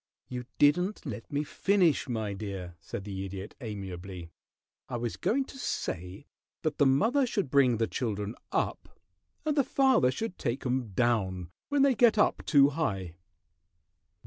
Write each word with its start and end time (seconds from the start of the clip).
"You 0.29 0.45
didn't 0.57 1.05
let 1.05 1.31
me 1.31 1.43
finish, 1.43 2.09
my 2.09 2.33
dear," 2.33 2.73
said 2.79 3.03
the 3.03 3.23
Idiot, 3.23 3.53
amiably. 3.61 4.31
"I 4.89 4.97
was 4.97 5.15
going 5.15 5.45
to 5.45 5.59
say 5.59 6.25
that 6.63 6.79
the 6.79 6.87
mother 6.87 7.27
should 7.27 7.51
bring 7.51 7.77
the 7.77 7.85
children 7.85 8.33
up, 8.51 8.99
and 9.45 9.55
the 9.55 9.63
father 9.63 10.09
should 10.09 10.39
take 10.39 10.65
'em 10.65 10.87
down 10.93 11.51
when 11.69 11.83
they 11.83 11.93
get 11.93 12.17
up 12.17 12.43
too 12.47 12.69
high." 12.69 13.13